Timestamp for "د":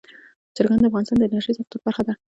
0.81-0.85, 1.19-1.23